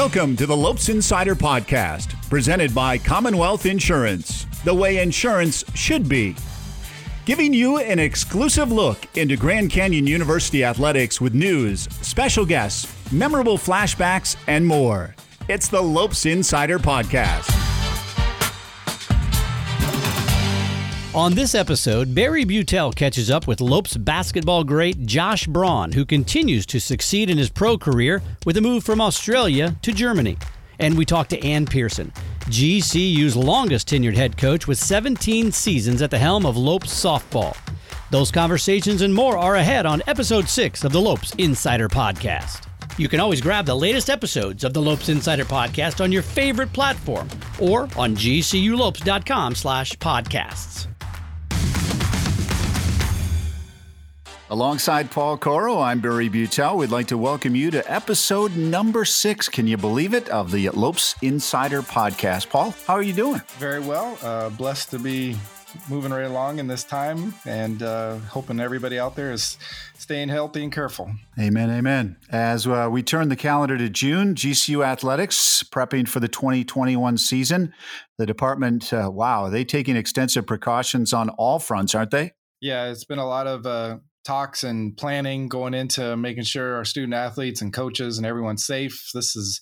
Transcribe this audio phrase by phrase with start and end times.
[0.00, 6.34] Welcome to the Lopes Insider Podcast, presented by Commonwealth Insurance, the way insurance should be.
[7.26, 13.58] Giving you an exclusive look into Grand Canyon University athletics with news, special guests, memorable
[13.58, 15.14] flashbacks, and more.
[15.48, 17.49] It's the Lopes Insider Podcast.
[21.12, 26.64] On this episode, Barry Beutel catches up with Lopes basketball great Josh Braun, who continues
[26.66, 30.38] to succeed in his pro career with a move from Australia to Germany.
[30.78, 32.12] And we talk to Ann Pearson,
[32.44, 37.56] GCU's longest tenured head coach with 17 seasons at the helm of Lopes softball.
[38.12, 42.68] Those conversations and more are ahead on episode 6 of the Lopes Insider Podcast.
[42.98, 46.72] You can always grab the latest episodes of the Lopes Insider Podcast on your favorite
[46.72, 47.28] platform
[47.60, 50.89] or on gculopes.com slash podcasts.
[54.50, 56.76] Alongside Paul Coro, I'm Barry Beutel.
[56.76, 59.48] We'd like to welcome you to episode number six.
[59.48, 60.28] Can you believe it?
[60.28, 62.50] Of the Lopes Insider Podcast.
[62.50, 63.40] Paul, how are you doing?
[63.58, 64.18] Very well.
[64.20, 65.36] Uh, blessed to be
[65.88, 69.56] moving right along in this time and uh, hoping everybody out there is
[69.96, 71.12] staying healthy and careful.
[71.38, 72.16] Amen, amen.
[72.28, 77.72] As uh, we turn the calendar to June, GCU Athletics prepping for the 2021 season.
[78.18, 82.32] The department, uh, wow, are they taking extensive precautions on all fronts, aren't they?
[82.60, 86.84] Yeah, it's been a lot of uh, talks and planning going into making sure our
[86.84, 89.10] student athletes and coaches and everyone's safe.
[89.14, 89.60] This has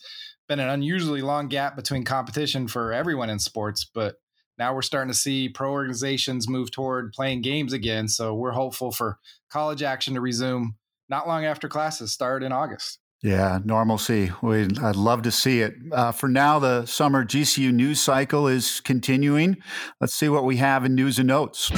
[0.49, 4.17] been an unusually long gap between competition for everyone in sports, but
[4.59, 8.09] now we're starting to see pro organizations move toward playing games again.
[8.09, 9.19] So we're hopeful for
[9.51, 10.77] college action to resume
[11.09, 12.99] not long after classes start in August.
[13.23, 14.31] Yeah, normalcy.
[14.43, 15.75] We'd, I'd love to see it.
[15.91, 19.57] Uh, for now, the summer GCU news cycle is continuing.
[20.01, 21.71] Let's see what we have in news and notes.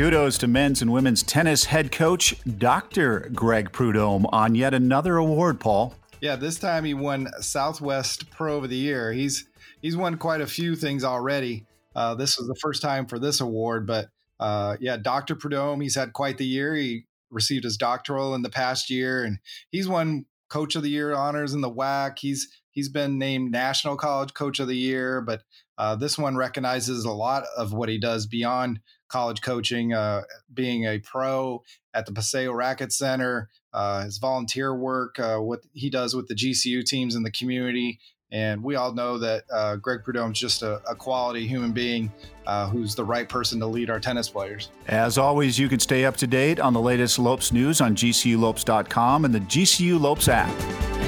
[0.00, 3.30] Kudos to men's and women's tennis head coach, Dr.
[3.34, 5.94] Greg Prudhomme, on yet another award, Paul.
[6.22, 9.12] Yeah, this time he won Southwest Pro of the Year.
[9.12, 9.46] He's
[9.82, 11.66] he's won quite a few things already.
[11.94, 14.06] Uh, this was the first time for this award, but
[14.40, 15.34] uh, yeah, Dr.
[15.34, 16.74] Prudhomme, he's had quite the year.
[16.74, 19.38] He received his doctoral in the past year, and
[19.70, 22.20] he's won Coach of the Year honors in the WAC.
[22.20, 25.42] He's he's been named National College Coach of the Year, but
[25.76, 30.22] uh, this one recognizes a lot of what he does beyond college coaching, uh,
[30.52, 31.62] being a pro
[31.92, 36.34] at the Paseo Racket Center, uh, his volunteer work, uh, what he does with the
[36.34, 38.00] GCU teams in the community.
[38.32, 42.12] And we all know that uh, Greg Prudhomme is just a, a, quality human being
[42.46, 44.70] uh, who's the right person to lead our tennis players.
[44.86, 49.24] As always, you can stay up to date on the latest Lopes news on GCULopes.com
[49.24, 50.99] and the GCU Lopes app.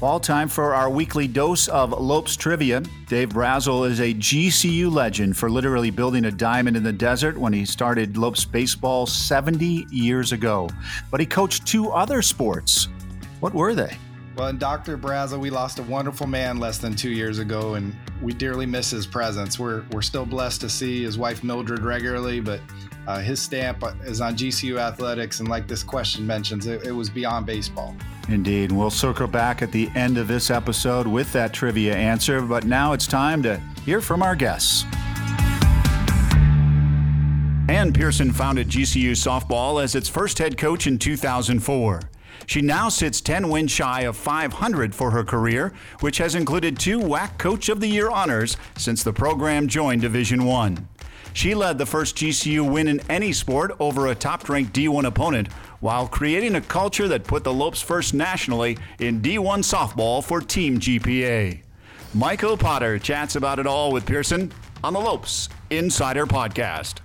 [0.00, 2.82] All time for our weekly dose of Lopes trivia.
[3.08, 7.52] Dave Brazell is a GCU legend for literally building a diamond in the desert when
[7.52, 10.70] he started Lopes baseball 70 years ago.
[11.10, 12.86] But he coached two other sports.
[13.40, 13.96] What were they?
[14.36, 14.96] Well, in Dr.
[14.96, 17.92] Brazell, we lost a wonderful man less than two years ago, and
[18.22, 19.58] we dearly miss his presence.
[19.58, 22.60] We're, we're still blessed to see his wife Mildred regularly, but
[23.08, 27.10] uh, his stamp is on GCU athletics, and like this question mentions, it, it was
[27.10, 27.96] beyond baseball.
[28.28, 28.72] Indeed.
[28.72, 32.92] We'll circle back at the end of this episode with that trivia answer, but now
[32.92, 34.84] it's time to hear from our guests.
[37.68, 42.00] Ann Pearson founded GCU softball as its first head coach in 2004.
[42.46, 46.98] She now sits 10 wins shy of 500 for her career, which has included two
[46.98, 50.88] WAC Coach of the Year honors since the program joined Division 1.
[51.34, 55.48] She led the first GCU win in any sport over a top ranked D1 opponent
[55.80, 60.78] while creating a culture that put the Lopes first nationally in D1 softball for Team
[60.78, 61.60] GPA.
[62.14, 64.52] Michael Potter chats about it all with Pearson
[64.82, 67.00] on the Lopes Insider Podcast.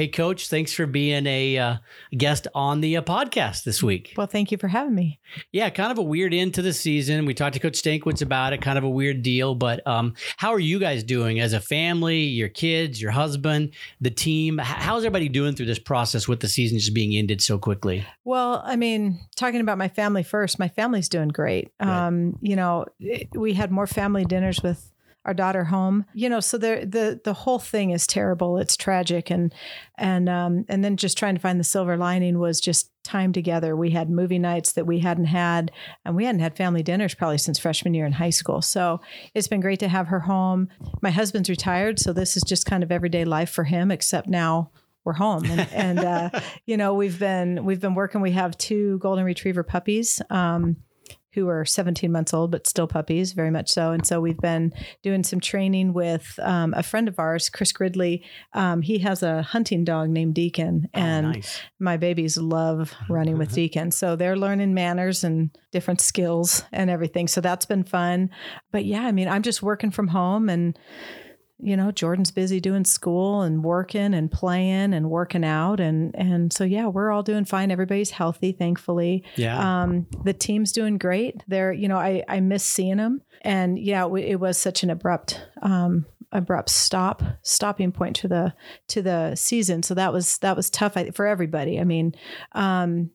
[0.00, 1.76] Hey, Coach, thanks for being a uh,
[2.16, 4.14] guest on the uh, podcast this week.
[4.16, 5.20] Well, thank you for having me.
[5.52, 7.26] Yeah, kind of a weird end to the season.
[7.26, 9.54] We talked to Coach Stankiewicz about it, kind of a weird deal.
[9.54, 14.08] But um, how are you guys doing as a family, your kids, your husband, the
[14.08, 14.56] team?
[14.56, 18.02] How's everybody doing through this process with the season just being ended so quickly?
[18.24, 21.72] Well, I mean, talking about my family first, my family's doing great.
[21.78, 22.06] Right.
[22.06, 22.86] Um, you know,
[23.34, 24.89] we had more family dinners with
[25.24, 26.04] our daughter home.
[26.14, 28.58] You know, so the the the whole thing is terrible.
[28.58, 29.54] It's tragic, and
[29.98, 33.76] and um, and then just trying to find the silver lining was just time together.
[33.76, 35.72] We had movie nights that we hadn't had,
[36.04, 38.62] and we hadn't had family dinners probably since freshman year in high school.
[38.62, 39.00] So
[39.34, 40.68] it's been great to have her home.
[41.02, 43.90] My husband's retired, so this is just kind of everyday life for him.
[43.90, 44.70] Except now
[45.04, 46.30] we're home and, and uh,
[46.66, 50.76] you know we've been we've been working we have two golden retriever puppies um,
[51.34, 53.92] who are 17 months old, but still puppies, very much so.
[53.92, 54.72] And so we've been
[55.02, 58.24] doing some training with um, a friend of ours, Chris Gridley.
[58.52, 61.60] Um, he has a hunting dog named Deacon, Oh, and nice.
[61.78, 63.90] my babies love running with Deacon.
[63.90, 67.28] So they're learning manners and different skills and everything.
[67.28, 68.30] So that's been fun.
[68.72, 70.76] But yeah, I mean, I'm just working from home and
[71.62, 76.52] you know, Jordan's busy doing school and working and playing and working out and and
[76.52, 77.70] so yeah, we're all doing fine.
[77.70, 79.24] Everybody's healthy, thankfully.
[79.36, 79.82] Yeah.
[79.82, 81.42] Um, the team's doing great.
[81.48, 84.90] They're, you know, I I miss seeing them, and yeah, it, it was such an
[84.90, 88.54] abrupt, um, abrupt stop, stopping point to the
[88.88, 89.82] to the season.
[89.82, 91.80] So that was that was tough for everybody.
[91.80, 92.14] I mean,
[92.52, 93.10] um,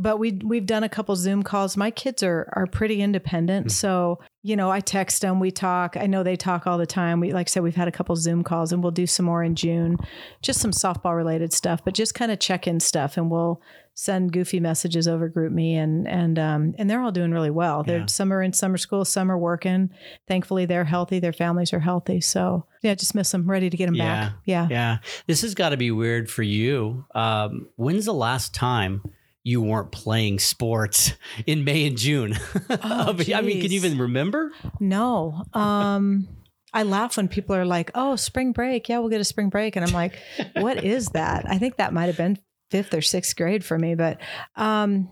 [0.00, 1.76] but we we've done a couple Zoom calls.
[1.76, 5.96] My kids are are pretty independent, so you know, I text them, we talk.
[5.98, 7.20] I know they talk all the time.
[7.20, 9.42] We like I said, we've had a couple Zoom calls, and we'll do some more
[9.44, 9.98] in June,
[10.42, 13.60] just some softball related stuff, but just kind of check in stuff, and we'll
[13.94, 17.98] send goofy messages over GroupMe and and um and they're all doing really well they're
[17.98, 18.06] Yeah.
[18.06, 19.90] some are in summer school some are working
[20.26, 23.86] thankfully they're healthy their families are healthy so yeah just miss them ready to get
[23.86, 24.98] them back yeah Yeah.
[25.26, 27.04] This has got to be weird for you.
[27.14, 29.02] Um, when's the last time
[29.42, 31.12] you weren't playing sports
[31.46, 32.36] in May and June?
[32.82, 34.52] Oh, I mean, can you even remember?
[34.78, 35.44] No.
[35.52, 36.28] Um
[36.72, 38.88] I laugh when people are like, "Oh, spring break.
[38.88, 40.14] Yeah, we'll get a spring break." And I'm like,
[40.56, 42.38] "What is that?" I think that might have been
[42.70, 44.20] 5th or 6th grade for me, but
[44.56, 45.08] um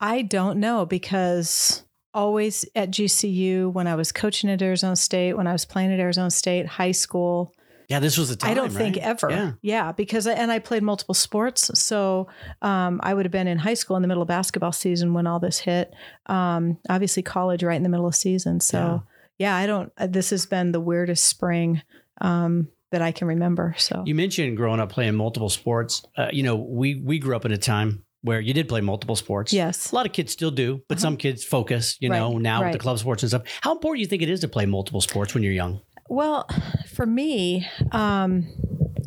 [0.00, 1.82] I don't know because
[2.12, 6.00] always at GCU when I was coaching at Arizona State, when I was playing at
[6.00, 7.54] Arizona State, high school,
[7.88, 8.50] Yeah, this was the time.
[8.50, 9.54] I don't think ever.
[9.62, 9.92] Yeah.
[9.92, 12.26] because I, and I played multiple sports, so
[12.62, 15.26] um, I would have been in high school in the middle of basketball season when
[15.26, 15.94] all this hit.
[16.26, 18.60] Um, obviously, college right in the middle of season.
[18.60, 19.02] So
[19.38, 19.92] yeah, I don't.
[19.98, 21.82] uh, This has been the weirdest spring
[22.20, 23.74] um, that I can remember.
[23.78, 26.02] So You mentioned growing up playing multiple sports.
[26.16, 29.14] Uh, you know, we we grew up in a time where you did play multiple
[29.14, 29.52] sports.
[29.52, 31.02] yes, A lot of kids still do, but Uh-huh.
[31.02, 33.42] some kids focus, you know, Right, now with the club sports and stuff.
[33.60, 35.80] How important do you think it is to play multiple sports when you're young?
[36.08, 36.48] Well,
[36.96, 38.48] for me, um,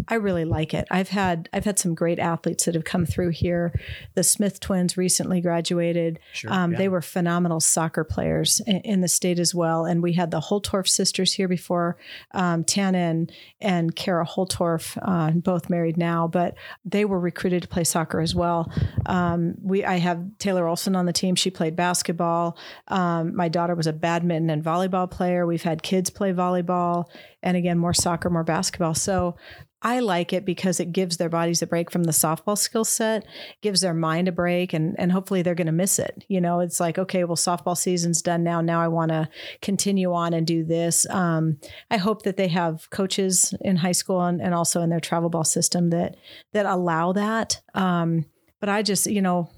[0.10, 0.88] I really like it.
[0.90, 3.72] I've had I've had some great athletes that have come through here.
[4.16, 6.20] The Smith twins recently graduated.
[6.34, 6.52] Sure.
[6.52, 6.80] Um, yeah.
[6.80, 9.86] They were phenomenal soccer players in, in the state as well.
[9.86, 11.98] And we had the Holtorf sisters here before,
[12.34, 17.68] um, Tana and, and Kara Holtorf, uh, both married now, but they were recruited to
[17.68, 18.72] play soccer as well.
[19.06, 21.36] Um, we I have Taylor Olson on the team.
[21.36, 22.58] She played basketball.
[22.88, 25.46] Um, my daughter was a badminton and volleyball player.
[25.46, 27.06] We've had kids play volleyball,
[27.44, 28.96] and again, more soccer, more basketball.
[28.96, 29.36] So
[29.82, 33.26] I like it because it gives their bodies a break from the softball skill set,
[33.62, 36.26] gives their mind a break, and and hopefully they're going to miss it.
[36.28, 38.60] You know, it's like okay, well, softball season's done now.
[38.62, 39.30] Now I want to
[39.62, 41.10] continue on and do this.
[41.10, 41.60] Um,
[41.90, 45.30] I hope that they have coaches in high school and, and also in their travel
[45.30, 46.18] ball system that
[46.52, 47.62] that allow that.
[47.74, 48.26] Um,
[48.60, 49.50] but I just, you know,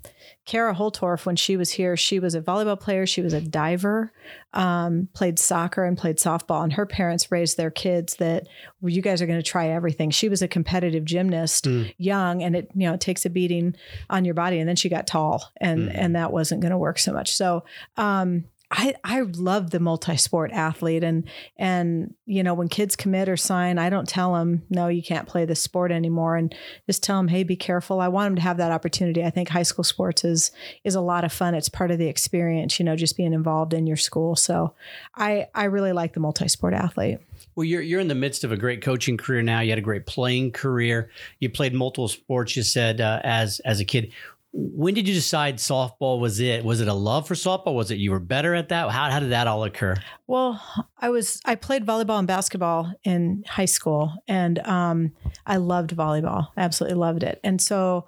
[0.46, 3.06] Kara Holtorf, when she was here, she was a volleyball player.
[3.06, 4.12] She was a diver,
[4.54, 6.64] um, played soccer and played softball.
[6.64, 8.48] And her parents raised their kids that
[8.82, 10.10] well, you guys are going to try everything.
[10.10, 11.94] She was a competitive gymnast, Mm.
[11.98, 13.76] young, and it you know it takes a beating
[14.10, 14.60] on your body.
[14.60, 15.92] And then she got tall, and Mm.
[15.96, 17.36] and that wasn't going to work so much.
[17.36, 17.64] So.
[17.98, 21.26] Um, I, I love the multi-sport athlete and
[21.58, 25.28] and you know when kids commit or sign I don't tell them no you can't
[25.28, 26.56] play this sport anymore and
[26.88, 29.50] just tell them hey be careful I want them to have that opportunity I think
[29.50, 30.52] high school sports is
[30.86, 33.74] is a lot of fun it's part of the experience you know just being involved
[33.74, 34.74] in your school so
[35.16, 37.20] I I really like the multi-sport athlete
[37.56, 39.60] Well, you're you're in the midst of a great coaching career now.
[39.60, 41.10] You had a great playing career.
[41.40, 42.56] You played multiple sports.
[42.56, 44.14] You said uh, as as a kid.
[44.54, 46.66] When did you decide softball was it?
[46.66, 47.74] Was it a love for softball?
[47.74, 48.90] Was it you were better at that?
[48.90, 49.96] How how did that all occur?
[50.28, 50.62] Well,
[51.00, 55.14] I was I played volleyball and basketball in high school, and um,
[55.46, 56.48] I loved volleyball.
[56.58, 57.40] Absolutely loved it.
[57.44, 58.08] And so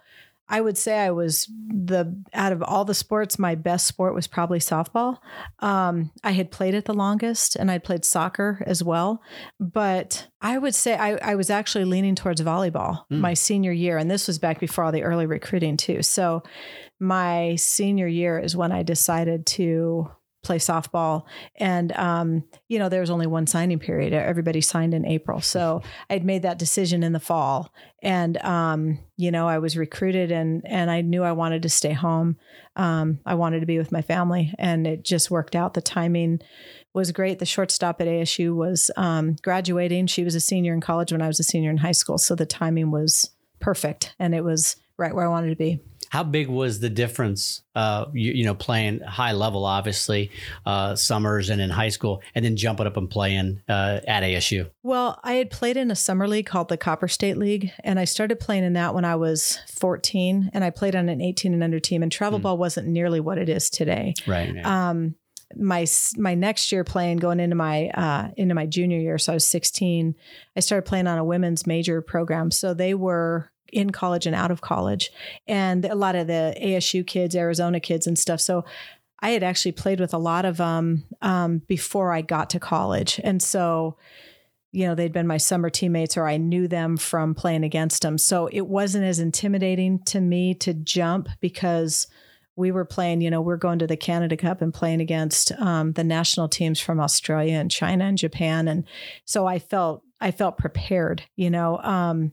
[0.49, 4.27] I would say I was the out of all the sports, my best sport was
[4.27, 5.17] probably softball.
[5.59, 9.21] Um, I had played it the longest, and I'd played soccer as well.
[9.59, 13.19] But I would say I, I was actually leaning towards volleyball Mm.
[13.19, 16.01] my senior year, and this was back before all the early recruiting too.
[16.03, 16.43] So
[16.99, 20.09] my senior year is when I decided to
[20.43, 21.23] play softball.
[21.55, 24.13] And um, you know there was only one signing period.
[24.13, 25.41] Everybody signed in april.
[25.41, 27.73] So i'd made that decision in the fall.
[28.01, 31.93] And um, you know i was recruited and and i knew i wanted to stay
[31.93, 32.37] home.
[32.75, 34.53] Um, i wanted to be with my family.
[34.59, 35.73] And it just worked out.
[35.73, 36.41] The timing
[36.93, 37.39] was great.
[37.39, 40.07] The shortstop at asu was um, graduating.
[40.07, 42.17] She was a senior in college when i was a senior in high school.
[42.17, 44.13] So the timing was perfect.
[44.19, 45.79] And it was right where i wanted to be
[46.13, 47.63] How big was the difference?
[47.73, 50.29] Uh, you, you know, playing high level, obviously,
[50.63, 54.69] uh, summers and in high school, and then jumping up and playing uh, at ASU.
[54.83, 58.05] Well, I had played in a summer league called the Copper State League, and I
[58.05, 61.63] started playing in that when I was 14, and I played on an 18 and
[61.63, 62.03] under team.
[62.03, 62.43] And travel Hmm.
[62.43, 64.13] ball wasn't nearly what it is today.
[64.27, 64.53] Right.
[64.53, 64.89] yeah.
[64.89, 65.15] um
[65.55, 65.85] my
[66.17, 69.45] my next year playing going into my uh into my junior year so i was
[69.45, 70.15] 16
[70.57, 74.51] i started playing on a women's major program so they were in college and out
[74.51, 75.11] of college
[75.47, 78.39] and a lot of the asu kids arizona kids and stuff.
[78.39, 78.65] So
[79.19, 83.19] i had actually played with a lot of them um, before i got to college.
[83.23, 83.97] And so
[84.71, 88.17] you know they'd been my summer teammates or i knew them from playing against them.
[88.17, 92.07] So it wasn't as intimidating to me to jump because
[92.55, 95.93] we were playing, you know, we're going to the Canada Cup and playing against um,
[95.93, 98.85] the national teams from Australia and China and Japan, and
[99.25, 101.23] so I felt I felt prepared.
[101.35, 102.31] You know, um,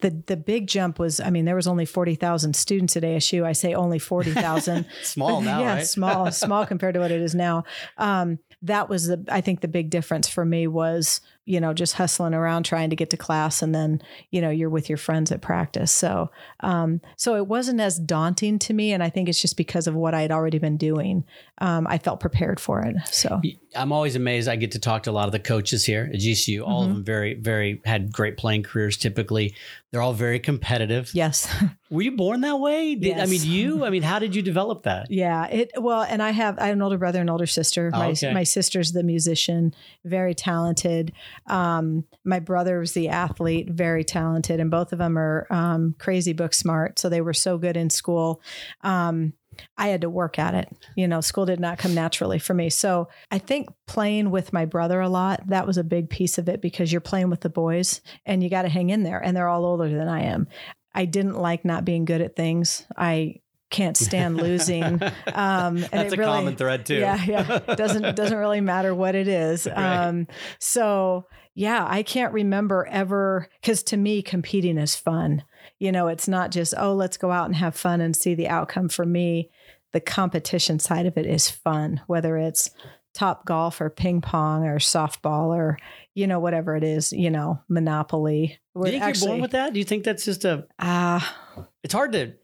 [0.00, 3.44] the the big jump was, I mean, there was only forty thousand students at ASU.
[3.44, 4.86] I say only forty thousand.
[5.02, 5.86] Small now, yeah, right?
[5.86, 7.64] small, small compared to what it is now.
[7.96, 11.94] Um, that was the, I think, the big difference for me was, you know, just
[11.94, 14.02] hustling around trying to get to class, and then,
[14.32, 15.92] you know, you're with your friends at practice.
[15.92, 19.86] So, um, so it wasn't as daunting to me, and I think it's just because
[19.86, 21.24] of what I had already been doing.
[21.58, 22.96] Um, I felt prepared for it.
[23.06, 23.40] So,
[23.76, 24.48] I'm always amazed.
[24.48, 26.66] I get to talk to a lot of the coaches here at GCU.
[26.66, 26.94] All of Mhm.
[26.94, 28.96] them very, very had great playing careers.
[28.96, 29.54] Typically,
[29.90, 31.10] they're all very competitive.
[31.14, 31.52] yes,
[31.90, 32.94] Were you born that way?
[32.94, 33.84] Did, I mean, you.
[33.84, 35.10] I mean, how did you develop that?
[35.10, 35.46] yeah.
[35.46, 37.90] It well, and I have I have an older brother and older sister.
[37.94, 38.32] Oh, My okay.
[38.34, 41.12] my sister's the musician, very talented.
[41.46, 46.34] Um, my brother was the athlete, very talented, and both of them are um, crazy
[46.34, 46.98] book smart.
[46.98, 48.42] So they were so good in school.
[48.82, 49.32] Um,
[49.76, 50.68] I had to work at it.
[50.96, 52.70] You know, school did not come naturally for me.
[52.70, 56.48] So I think playing with my brother a lot, that was a big piece of
[56.48, 59.36] it because you're playing with the boys and you got to hang in there and
[59.36, 60.48] they're all older than I am.
[60.94, 62.84] I didn't like not being good at things.
[62.96, 63.36] I
[63.70, 65.00] can't stand losing.
[65.26, 66.96] Um, and That's it a really, common thread too.
[66.96, 67.58] Yeah, yeah.
[67.74, 69.68] Doesn't doesn't really matter what it is.
[69.78, 70.06] Right.
[70.08, 70.26] Um,
[70.58, 75.42] so yeah, I can't remember ever because to me competing is fun.
[75.78, 78.48] You know, it's not just oh let's go out and have fun and see the
[78.48, 78.88] outcome.
[78.88, 79.50] For me,
[79.92, 82.00] the competition side of it is fun.
[82.06, 82.70] Whether it's
[83.16, 85.78] Topgolf or ping pong or softball or
[86.14, 87.12] you know whatever it is.
[87.12, 88.58] You know, Monopoly.
[88.74, 89.72] Do you think you're born with that?
[89.72, 90.66] Do you think that's just a?
[90.78, 91.36] Ah.
[91.82, 92.34] It's hard to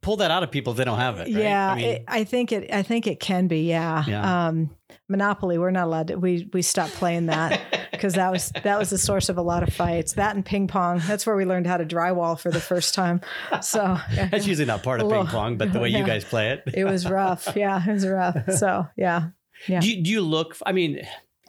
[0.00, 1.22] pull that out of people if they don't have it.
[1.22, 1.28] right?
[1.28, 2.72] Yeah, I mean, it, I think it.
[2.72, 3.62] I think it can be.
[3.68, 4.04] Yeah.
[4.06, 4.46] Yeah.
[4.48, 4.70] Um,
[5.08, 5.58] Monopoly.
[5.58, 6.16] We're not allowed to.
[6.16, 9.62] We we stopped playing that because that was that was the source of a lot
[9.62, 10.14] of fights.
[10.14, 11.00] That and ping pong.
[11.06, 13.20] That's where we learned how to drywall for the first time.
[13.62, 16.50] So yeah, that's usually not part of ping pong, but the way you guys play
[16.50, 16.64] it.
[16.74, 17.48] it was rough.
[17.56, 18.50] Yeah, it was rough.
[18.52, 19.28] So yeah.
[19.68, 19.80] Yeah.
[19.80, 20.56] Do you, do you look?
[20.66, 21.00] I mean,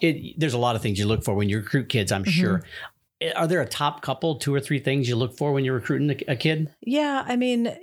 [0.01, 2.11] it, there's a lot of things you look for when you recruit kids.
[2.11, 2.31] I'm Mm-hmm.
[2.31, 2.63] sure.
[3.35, 6.11] Are there a top couple, two or three things you look for when you're recruiting
[6.11, 6.71] a, a kid?
[6.81, 7.75] Yeah, I mean,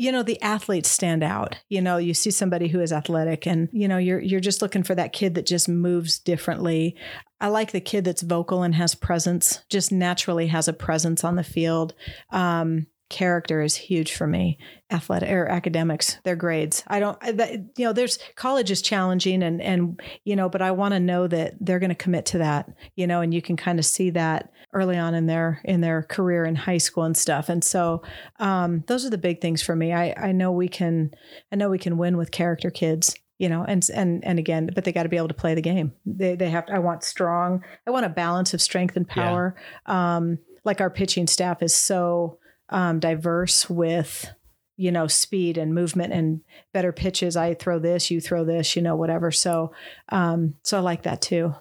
[0.00, 1.56] you know, the athletes stand out.
[1.68, 4.82] You know, you see somebody who is athletic and you know, you're you're just looking
[4.82, 6.96] for that kid that just moves differently.
[7.38, 11.36] I like the kid that's vocal and has presence, just naturally has a presence on
[11.36, 11.92] the field.
[12.30, 14.58] Um character is huge for me.
[14.90, 16.82] Athletic or academics their grades.
[16.86, 20.70] I don't I- you know there's college is challenging and and you know but i
[20.70, 23.56] want to know that they're going to commit to that you know and you can
[23.56, 27.16] kind of see that early on in their in their career in high school and
[27.16, 27.48] stuff.
[27.48, 28.02] And so
[28.38, 29.92] um, those are the big things for me.
[29.92, 31.10] I i know we can
[31.52, 34.84] i know we can win with character kids you know and and and again but
[34.84, 35.92] they got to be able to play the game.
[36.06, 39.56] They they have to, i want strong i want a balance of strength and power.
[39.86, 42.38] Um like our pitching staff is so
[42.70, 44.30] um, diverse with
[44.76, 46.40] you know speed and movement and
[46.72, 47.36] better pitches.
[47.36, 49.30] I throw this you throw this you know whatever.
[49.30, 49.72] So
[50.08, 51.54] um so i like that too.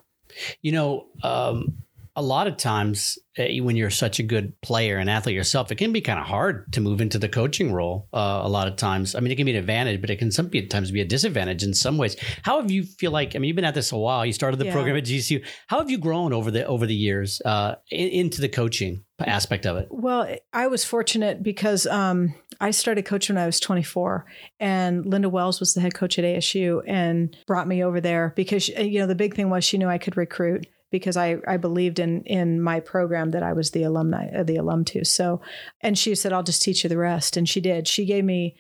[0.62, 1.80] You know, um,
[2.20, 5.76] a lot of times uh, when you're such a good player and athlete yourself, it
[5.76, 8.10] can be kind of hard to move into the coaching role.
[8.14, 10.30] Uh, a lot of times, I mean, it can be an advantage, but it can
[10.30, 12.18] sometimes be a disadvantage in some ways.
[12.44, 13.38] How have you feel like?
[13.38, 14.26] I mean, you've been at this a while.
[14.26, 14.74] You started the Yeah.
[14.74, 15.42] program at GCU.
[15.68, 19.66] How have you grown over the over the years uh, in, into the coaching aspect
[19.66, 19.88] of it?
[19.90, 24.26] Well, I was fortunate because um, I started coaching when I was 24,
[24.60, 28.68] and Linda Wells was the head coach at ASU and brought me over there because
[28.68, 32.00] you know the big thing was she knew I could recruit because I, I believed
[32.00, 35.06] in in my program that I was the alumni uh, the alum to.
[35.06, 35.42] So,
[35.82, 37.88] and she said I'll just teach you the rest, and she did.
[37.88, 38.56] She gave me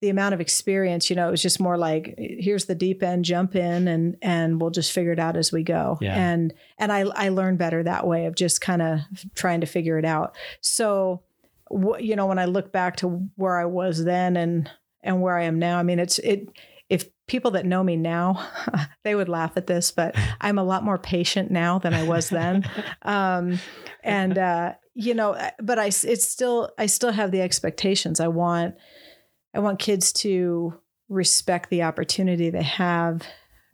[0.00, 1.10] the amount of experience.
[1.10, 4.60] You know, it was just more like here's the deep end, jump in, and and
[4.60, 5.98] we'll just figure it out as we go.
[6.00, 6.14] Yeah.
[6.14, 9.00] And and I I learned better that way of just kind of
[9.34, 10.36] trying to figure it out.
[10.60, 11.22] So,
[11.98, 14.70] you know, when I look back to where I was then and
[15.02, 16.48] and where I am now, I mean, it's it.
[17.28, 18.44] People that know me now,
[19.04, 22.28] they would laugh at this, but I'm a lot more patient now than I was
[22.28, 22.68] then.
[23.02, 23.58] Um,
[24.02, 28.20] and uh, you know, but I it's still I still have the expectations.
[28.20, 28.74] I want
[29.54, 30.74] I want kids to
[31.08, 33.22] respect the opportunity they have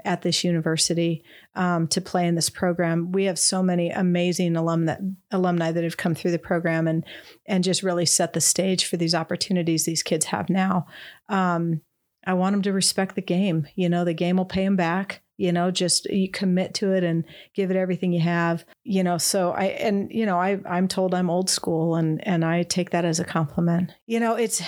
[0.04, 3.10] at this university um, to play in this program.
[3.12, 4.96] We have so many amazing alumni
[5.30, 7.04] alumni that have come through the program and
[7.46, 10.86] and just really set the stage for these opportunities these kids have now.
[11.28, 11.80] Um,
[12.26, 13.66] I want them to respect the game.
[13.74, 17.02] You know, the game will pay them back you know just you commit to it
[17.02, 20.86] and give it everything you have you know so i and you know i i'm
[20.86, 24.62] told i'm old school and and i take that as a compliment you know it's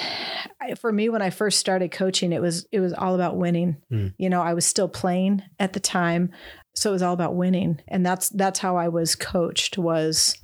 [0.79, 4.13] for me when i first started coaching it was it was all about winning mm.
[4.19, 6.31] you know i was still playing at the time
[6.75, 10.37] so it was all about winning and that's that's how i was coached was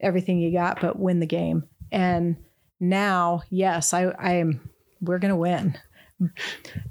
[0.00, 2.36] everything you got but win the game and
[2.78, 4.68] now yes i i am
[5.00, 5.76] we're going to win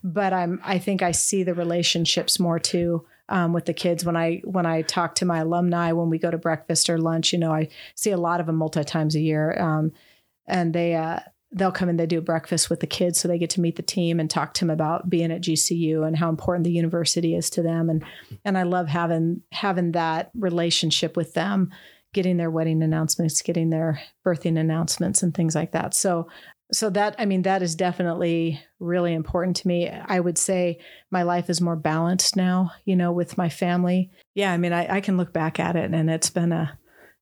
[0.04, 4.18] but I'm I think I see the relationships more too um, with the kids when
[4.18, 7.34] I when I talk to my alumni when we go to breakfast or lunch.
[7.34, 9.94] You know, I see a lot of them multi times a year, um,
[10.48, 11.20] and they uh,
[11.54, 13.82] they'll come and they do breakfast with the kids so they get to meet the
[13.82, 17.50] team and talk to them about being at GCU and how important the university is
[17.52, 18.04] to them and
[18.46, 21.72] and I love having having that relationship with them
[22.14, 26.28] getting their wedding announcements getting their birthing announcements and things like that so
[26.74, 29.90] so that i mean that is definitely really important to me.
[29.90, 30.80] I would say
[31.12, 34.12] my life is more balanced now you know with my family.
[34.34, 36.78] Yeah i mean i, I can look back at it and it's been a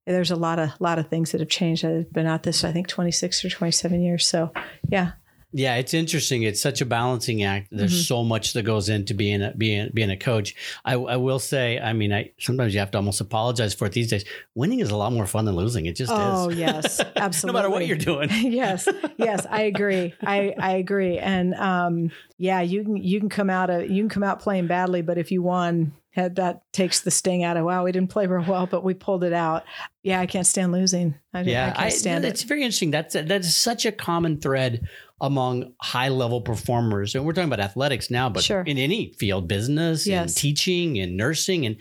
[0.05, 2.71] there's a lot of lot of things that have changed i've been at this i
[2.71, 4.27] think 26 or 27 years.
[4.27, 4.51] So
[4.87, 5.11] yeah
[5.51, 6.43] yeah, it's interesting.
[6.43, 7.69] It's such a balancing act.
[7.71, 8.01] There's mm-hmm.
[8.01, 10.55] so much that goes into being a, being being a coach.
[10.85, 13.93] I, I will say, I mean, I sometimes you have to almost apologize for it
[13.93, 14.25] these days.
[14.53, 15.87] Winning is a lot more fun than losing.
[15.87, 16.39] It just oh, is.
[16.47, 17.47] Oh yes, absolutely.
[17.61, 18.29] no matter what you're doing.
[18.31, 18.87] yes,
[19.17, 20.13] yes, I agree.
[20.21, 21.17] I I agree.
[21.17, 24.65] And um, yeah, you can you can come out of you can come out playing
[24.65, 28.27] badly, but if you won, that takes the sting out of wow we didn't play
[28.27, 29.63] real well but we pulled it out
[30.03, 32.91] yeah i can't stand losing I, yeah i can't stand I, it it's very interesting
[32.91, 34.87] that's that's such a common thread
[35.21, 38.61] among high level performers and we're talking about athletics now but sure.
[38.61, 40.21] in any field business yes.
[40.21, 41.77] and teaching and nursing and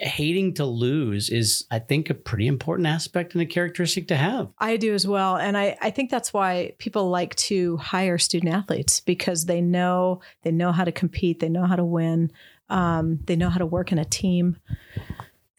[0.00, 4.48] hating to lose is i think a pretty important aspect and a characteristic to have
[4.58, 8.54] i do as well and i, I think that's why people like to hire student
[8.54, 12.30] athletes because they know they know how to compete they know how to win
[12.72, 14.56] um, they know how to work in a team.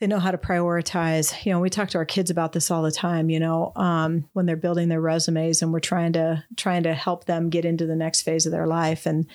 [0.04, 1.46] They know how to prioritize.
[1.46, 3.30] You know, we talk to our kids about this all the time.
[3.30, 7.24] You know, um, when they're building their resumes, and we're trying to trying to help
[7.24, 9.26] them get into the next phase of their life, and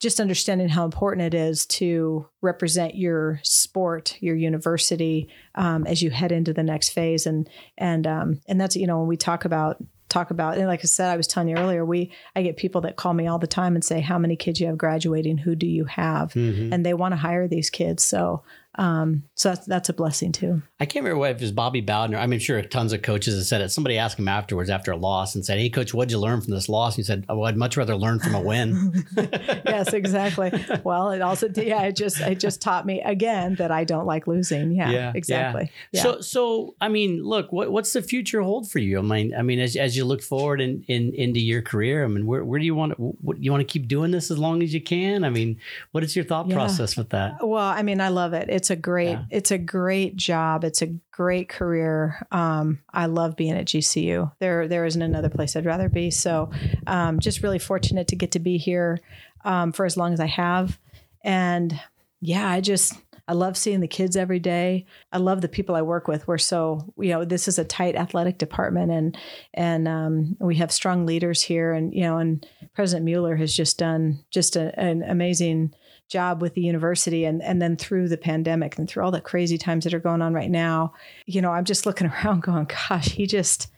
[0.00, 6.10] just understanding how important it is to represent your sport, your university, um, as you
[6.10, 7.24] head into the next phase.
[7.24, 10.80] And and um, and that's you know when we talk about talk about and like
[10.80, 13.38] i said i was telling you earlier we i get people that call me all
[13.38, 16.72] the time and say how many kids you have graduating who do you have mm-hmm.
[16.72, 18.42] and they want to hire these kids so
[18.74, 20.62] um, so that's that's a blessing too.
[20.78, 22.14] I can't remember if it was Bobby Bowden.
[22.14, 23.70] Or I mean, sure, tons of coaches have said it.
[23.70, 26.52] Somebody asked him afterwards after a loss and said, "Hey, coach, what'd you learn from
[26.54, 30.52] this loss?" And he said, "Oh, I'd much rather learn from a win." yes, exactly.
[30.84, 34.28] well, it also yeah, it just it just taught me again that I don't like
[34.28, 34.70] losing.
[34.72, 35.72] Yeah, yeah exactly.
[35.90, 36.02] Yeah.
[36.02, 38.98] So so I mean, look, what what's the future hold for you?
[38.98, 42.06] I mean, I mean, as, as you look forward in, in into your career, I
[42.06, 44.38] mean, where where do you want to what, you want to keep doing this as
[44.38, 45.24] long as you can?
[45.24, 45.58] I mean,
[45.90, 46.54] what is your thought yeah.
[46.54, 47.44] process with that?
[47.44, 48.48] Well, I mean, I love it.
[48.58, 50.64] It's a great it's it's a great job.
[50.64, 52.26] It's a great career.
[52.32, 54.32] Um, I love being at GCU.
[54.40, 56.10] There there isn't another place I'd rather be.
[56.10, 56.50] So
[56.88, 58.98] um, just really fortunate to get to be here
[59.44, 60.76] um, for as long as I have.
[61.22, 61.80] And
[62.20, 62.94] yeah, I just
[63.28, 64.86] I love seeing the kids every day.
[65.12, 66.26] I love the people I work with.
[66.26, 69.16] We're so you know this is a tight athletic department, and
[69.54, 71.72] and um, we have strong leaders here.
[71.72, 72.44] And you know, and
[72.74, 75.74] President Mueller has just done just a, an amazing
[76.08, 79.58] job with the university and and then through the pandemic and through all the crazy
[79.58, 80.92] times that are going on right now
[81.26, 83.68] you know i'm just looking around going gosh he just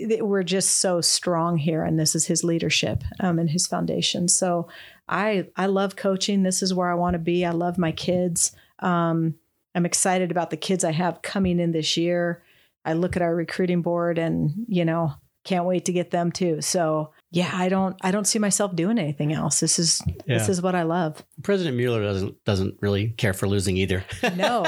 [0.00, 4.28] we're just so strong here and this is his leadership um, and his foundation.
[4.28, 4.68] So
[5.08, 6.42] i i love coaching.
[6.42, 7.44] This is where i want to be.
[7.44, 8.52] I love my kids.
[8.78, 9.34] Um,
[9.74, 12.42] i'm excited about the kids i have coming in this year.
[12.84, 15.14] I look at our recruiting board and you know
[15.44, 16.60] can't wait to get them too.
[16.60, 19.60] So yeah, I don't I don't see myself doing anything else.
[19.60, 20.36] This is yeah.
[20.36, 21.24] this is what I love.
[21.42, 24.04] President Mueller doesn't doesn't really care for losing either.
[24.36, 24.64] no,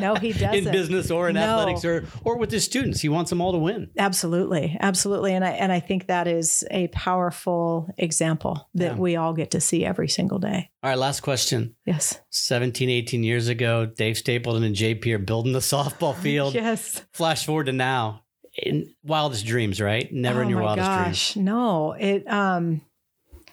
[0.00, 0.66] no, he doesn't.
[0.66, 1.42] in business or in no.
[1.42, 3.90] athletics or or with his students, he wants them all to win.
[3.96, 8.98] Absolutely, absolutely, and I and I think that is a powerful example that yeah.
[8.98, 10.70] we all get to see every single day.
[10.82, 11.76] All right, last question.
[11.86, 12.20] Yes.
[12.30, 16.54] 17, 18 years ago, Dave Stapleton and JP are building the softball field.
[16.54, 17.04] yes.
[17.12, 18.24] Flash forward to now
[18.62, 20.12] in wildest dreams, right?
[20.12, 21.44] Never oh in your wildest gosh, dreams.
[21.44, 22.80] No, it um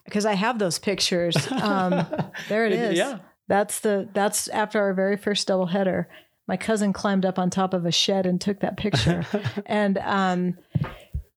[0.05, 1.35] because I have those pictures.
[1.51, 2.05] Um
[2.49, 2.97] there it is.
[2.97, 3.19] yeah.
[3.47, 6.09] That's the that's after our very first double header.
[6.47, 9.25] My cousin climbed up on top of a shed and took that picture.
[9.65, 10.57] and um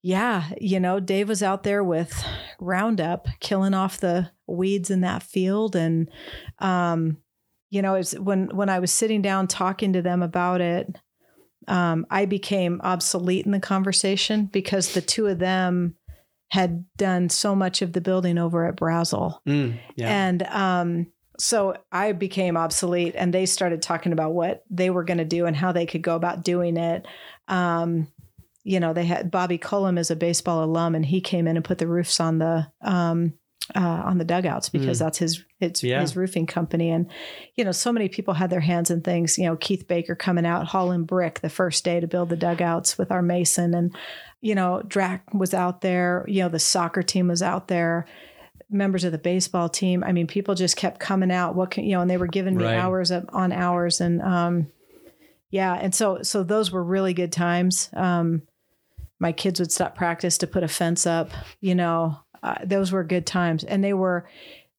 [0.02, 2.24] yeah, you know, Dave was out there with
[2.61, 6.09] Roundup, killing off the weeds in that field, and
[6.61, 7.18] um,
[7.70, 10.96] you know, it's when when I was sitting down talking to them about it,
[11.68, 15.94] um, I became obsolete in the conversation because the two of them
[16.50, 20.26] had done so much of the building over at Brazell, Mm, yeah.
[20.26, 21.07] and um,
[21.38, 25.46] so I became obsolete, and they started talking about what they were going to do
[25.46, 27.07] and how they could go about doing it.
[27.48, 28.09] Um,
[28.64, 31.64] you know, they had Bobby Cullum is a baseball alum, and he came in and
[31.64, 33.35] put the roofs on the um,
[33.76, 35.00] uh, on the dugouts because Mm.
[35.00, 36.00] that's his it's Yeah.
[36.00, 36.90] his roofing company.
[36.90, 37.07] And
[37.54, 39.37] you know, so many people had their hands in things.
[39.38, 42.96] You know, Keith Baker coming out hauling brick the first day to build the dugouts
[42.96, 43.94] with our mason, and
[44.40, 46.24] you know, Drac was out there.
[46.28, 48.07] You know, the soccer team was out there.
[48.70, 50.04] Members of the baseball team.
[50.04, 51.54] I mean, people just kept coming out.
[51.54, 52.02] What can you know?
[52.02, 52.76] And they were giving me Right.
[52.78, 54.66] hours up on hours, and um,
[55.50, 57.88] yeah, and so so those were really good times.
[57.94, 58.42] Um,
[59.18, 61.31] my kids would stop practice to put a fence up.
[61.61, 64.29] You know, uh, those were good times, and they were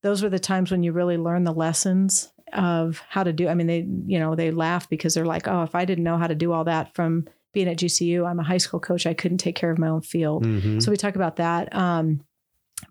[0.01, 3.47] those were the times when you really learn the lessons of how to do.
[3.47, 6.17] I mean, they you know they laugh because they're like, oh, if I didn't know
[6.17, 9.05] how to do all that from being at GCU, I'm a high school coach.
[9.05, 10.45] I couldn't take care of my own field.
[10.45, 10.81] Mhm.
[10.81, 11.73] So we talk about that.
[11.75, 12.21] Um,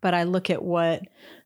[0.03, 1.03] but I look at what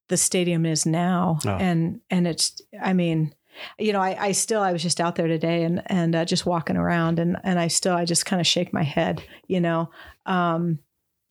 [0.08, 1.56] the stadium is now, Oh.
[1.56, 2.60] and and it's.
[2.82, 3.34] I mean,
[3.78, 6.44] you know, I, I still I was just out there today and and uh, just
[6.44, 9.22] walking around, and and I still I just kind of shake my head.
[9.46, 9.90] You know,
[10.26, 10.80] um,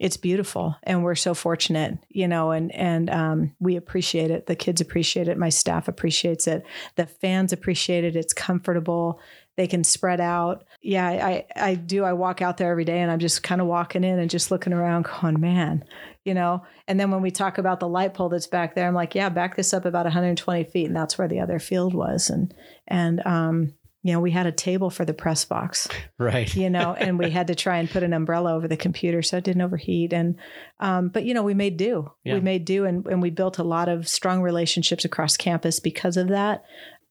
[0.01, 1.99] it's beautiful, and we're so fortunate.
[2.09, 4.47] You know, and and um, we appreciate it.
[4.47, 5.37] The kids appreciate it.
[5.37, 6.65] My staff appreciates it.
[6.95, 8.15] The fans appreciate it.
[8.15, 9.19] It's comfortable.
[9.57, 10.65] They can spread out.
[10.81, 12.03] Yeah, I I do.
[12.03, 14.49] I walk out there every day, and I'm just kind of walking in and just
[14.49, 15.85] looking around, going, man,
[16.25, 16.63] you know.
[16.87, 19.29] And then when we talk about the light pole that's back there, I'm like, yeah,
[19.29, 22.31] back this up about 120 feet, and that's where the other field was.
[22.31, 22.51] And
[22.87, 25.87] and um, you know, we had a table for the press box,
[26.17, 26.53] Right.
[26.55, 29.37] you know, and we had to try and put an umbrella over the computer so
[29.37, 30.11] it didn't overheat.
[30.13, 30.37] And
[30.79, 32.11] um, but you know, we made do.
[32.23, 32.35] Yeah.
[32.35, 36.17] We made do, and and we built a lot of strong relationships across campus because
[36.17, 36.63] of that.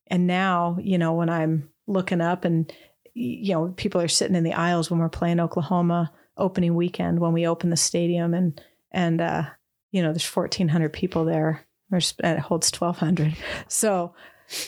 [0.09, 2.73] And now, you know, when I'm looking up and
[3.15, 7.33] you know, people are sitting in the aisles when we're playing Oklahoma opening weekend when
[7.33, 8.61] we open the stadium and
[8.93, 9.43] and uh
[9.91, 11.67] you know, there's 1400 people there.
[11.91, 13.37] There's it holds 1200.
[13.69, 14.15] So,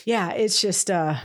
[0.04, 1.16] yeah, it's just uh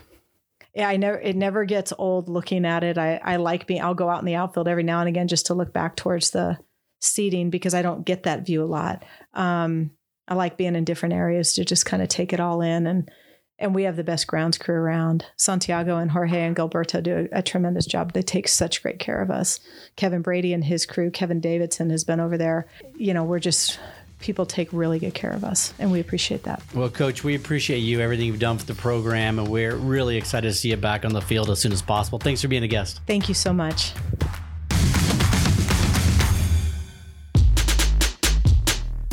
[0.78, 3.00] yeah, I never it never gets old looking at it.
[3.00, 5.48] I I like being I'll go out in the outfield every now and again just
[5.48, 6.60] to look back towards the
[7.02, 9.04] seating because I don't get that view a lot.
[9.34, 9.90] Um
[10.28, 13.10] I like being in different areas to just kind of take it all in and
[13.58, 15.26] and we have the best grounds crew around.
[15.36, 18.14] Santiago and Jorge and Gilberto do a, a tremendous job.
[18.14, 19.60] They take such great care of us.
[19.96, 22.68] Kevin Brady and his crew, Kevin Davidson has been over there.
[22.96, 23.80] You know, we're just
[24.20, 26.62] people take really good care of us, and we appreciate that.
[26.74, 30.48] Well, Coach, we appreciate you, everything you've done for the program, and we're really excited
[30.48, 32.20] to see you back on the field as soon as possible.
[32.20, 33.02] Thanks for being a guest.
[33.06, 33.94] Thank you so much.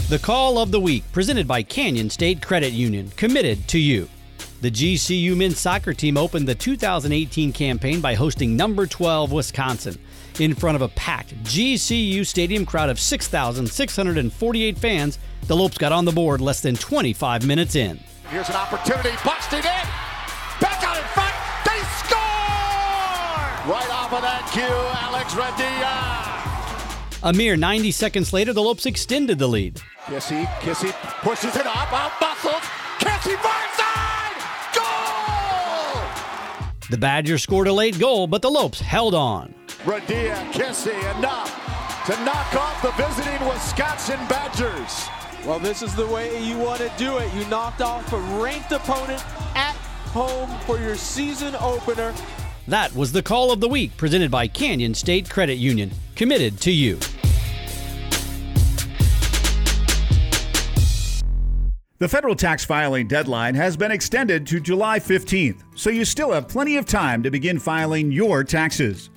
[0.09, 4.09] The Call of the Week, presented by Canyon State Credit Union, committed to you.
[4.61, 9.99] The GCU men's soccer team opened the 2018 campaign by hosting number 12 Wisconsin
[10.41, 15.19] in front of a packed GCU stadium crowd of 6,648 fans.
[15.47, 17.99] The Lopes got on the board less than 25 minutes in.
[18.31, 19.87] Here's an opportunity, busted in.
[20.61, 22.19] Back out in front, they score!
[23.71, 26.25] Right off of that cue, Alex Radia.
[27.23, 29.81] A mere 90 seconds later, the Lopes extended the lead.
[30.05, 30.93] Kissy, Kissy
[31.23, 32.63] pushes it up, out muscles.
[32.99, 33.35] Kissy!
[34.75, 36.03] Goal!
[36.91, 39.55] The Badgers scored a late goal, but the Lopes held on.
[39.85, 41.51] Radia, Kissy, enough
[42.07, 45.07] to knock off the visiting Wisconsin Badgers.
[45.45, 47.31] Well, this is the way you want to do it.
[47.35, 49.23] You knocked off a ranked opponent
[49.55, 49.75] at
[50.07, 52.15] home for your season opener.
[52.67, 56.73] That was the Call of the Week, presented by Canyon State Credit Union, committed to
[56.73, 56.99] you.
[61.99, 66.49] The federal tax filing deadline has been extended to July 15th, so you still have
[66.49, 69.11] plenty of time to begin filing your taxes.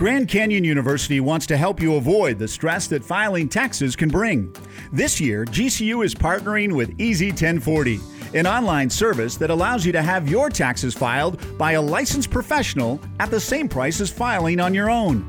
[0.00, 4.50] Grand Canyon University wants to help you avoid the stress that filing taxes can bring.
[4.94, 8.00] This year, GCU is partnering with Easy 1040,
[8.32, 12.98] an online service that allows you to have your taxes filed by a licensed professional
[13.18, 15.22] at the same price as filing on your own.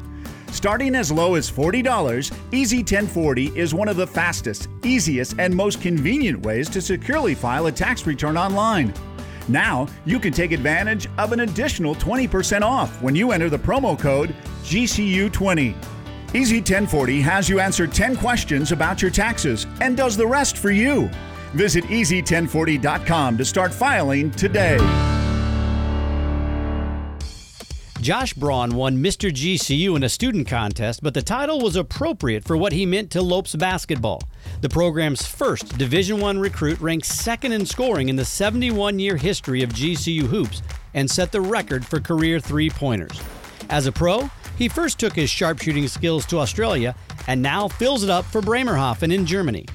[0.53, 5.81] Starting as low as $40, Easy 1040 is one of the fastest, easiest, and most
[5.81, 8.93] convenient ways to securely file a tax return online.
[9.47, 13.97] Now, you can take advantage of an additional 20% off when you enter the promo
[13.97, 15.75] code GCU20.
[16.34, 20.71] Easy 1040 has you answer 10 questions about your taxes and does the rest for
[20.71, 21.10] you.
[21.54, 24.77] Visit easy1040.com to start filing today.
[28.01, 29.30] Josh Braun won Mr.
[29.30, 33.21] GCU in a student contest, but the title was appropriate for what he meant to
[33.21, 34.23] Lopes basketball.
[34.62, 39.71] The program's first Division One recruit ranked second in scoring in the 71-year history of
[39.71, 40.62] GCU hoops
[40.93, 43.19] and set the record for career three-pointers.
[43.71, 46.95] As a pro, he first took his sharpshooting skills to Australia
[47.26, 49.65] and now fills it up for Bremerhaven in Germany.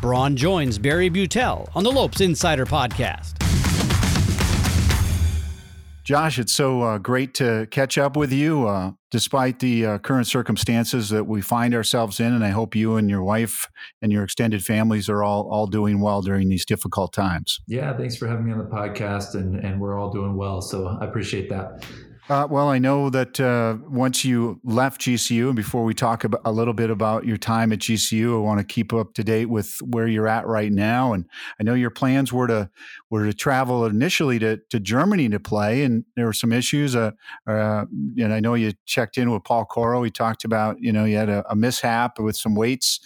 [0.00, 3.33] Braun joins Barry Beutel on the Lopes Insider Podcast.
[6.04, 10.26] Josh, it's so uh, great to catch up with you uh, despite the uh, current
[10.26, 12.34] circumstances that we find ourselves in.
[12.34, 13.70] And I hope you and your wife
[14.02, 17.58] and your extended families are all, all doing well during these difficult times.
[17.66, 19.34] Yeah, thanks for having me on the podcast.
[19.34, 20.60] And, and we're all doing well.
[20.60, 21.86] So I appreciate that.
[22.26, 26.40] Uh, well, I know that uh, once you left GCU, and before we talk about,
[26.46, 29.50] a little bit about your time at GCU, I want to keep up to date
[29.50, 31.12] with where you're at right now.
[31.12, 31.26] And
[31.60, 32.70] I know your plans were to
[33.10, 36.96] were to travel initially to, to Germany to play, and there were some issues.
[36.96, 37.10] Uh,
[37.46, 37.84] uh,
[38.16, 40.02] and I know you checked in with Paul Coro.
[40.02, 43.00] He talked about you know you had a, a mishap with some weights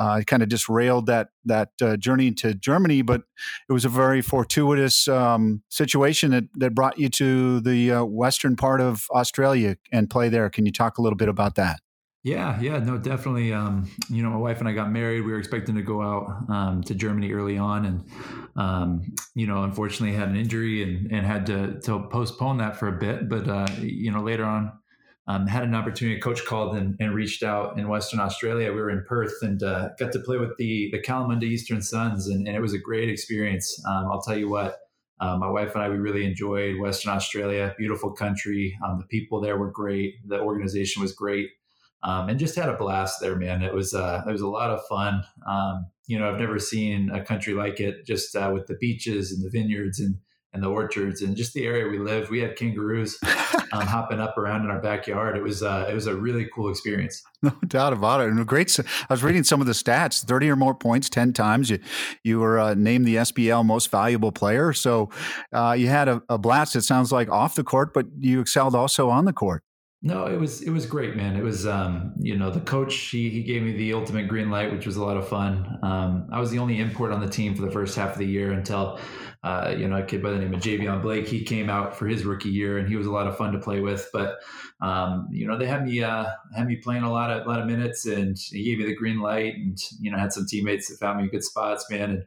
[0.00, 3.02] uh, kind of disrailed that that uh, journey to Germany.
[3.02, 3.22] But
[3.68, 8.56] it was a very fortuitous um, situation that that brought you to the uh, western
[8.56, 10.48] part of Australia and play there.
[10.48, 11.80] Can you talk a little bit about that?
[12.22, 13.52] Yeah, yeah, no, definitely.
[13.52, 15.22] Um, you know, my wife and I got married.
[15.22, 18.04] We were expecting to go out um, to Germany early on, and
[18.56, 22.88] um, you know, unfortunately, had an injury and, and had to to postpone that for
[22.88, 23.28] a bit.
[23.28, 24.72] But uh, you know, later on,
[25.30, 26.18] um, had an opportunity.
[26.18, 28.72] A coach called and, and, reached out in Western Australia.
[28.72, 32.26] We were in Perth and uh, got to play with the the Kalamunda Eastern Suns,
[32.26, 33.80] and, and it was a great experience.
[33.86, 34.78] Um, I'll tell you what.
[35.20, 37.74] Uh, my wife and I, we really enjoyed Western Australia.
[37.76, 38.78] Beautiful country.
[38.82, 40.14] Um, the people there were great.
[40.26, 41.50] The organization was great,
[42.02, 43.62] um, and just had a blast there, man.
[43.62, 45.22] It was uh, it was a lot of fun.
[45.46, 48.06] Um, you know, I've never seen a country like it.
[48.06, 50.16] Just uh, with the beaches and the vineyards and
[50.52, 52.30] and the orchards and just the area we lived.
[52.30, 53.18] We had kangaroos
[53.72, 55.36] um, hopping up around in our backyard.
[55.36, 57.22] It was uh, it was a really cool experience.
[57.42, 58.28] No doubt about it.
[58.28, 58.78] And great.
[58.78, 61.70] I was reading some of the stats: thirty or more points, ten times.
[61.70, 61.78] You
[62.22, 64.72] you were uh, named the SBL Most Valuable Player.
[64.72, 65.08] So
[65.52, 66.76] uh, you had a, a blast.
[66.76, 69.62] It sounds like off the court, but you excelled also on the court.
[70.02, 71.36] No, it was it was great, man.
[71.36, 74.72] It was um, you know the coach he he gave me the ultimate green light,
[74.72, 75.78] which was a lot of fun.
[75.82, 78.26] Um, I was the only import on the team for the first half of the
[78.26, 78.98] year until
[79.44, 81.28] uh, you know a kid by the name of Javion Blake.
[81.28, 83.58] He came out for his rookie year, and he was a lot of fun to
[83.58, 84.08] play with.
[84.10, 84.38] But
[84.80, 87.66] um, you know they had me uh, had me playing a lot of lot of
[87.66, 90.96] minutes, and he gave me the green light, and you know had some teammates that
[90.98, 92.24] found me good spots, man, and.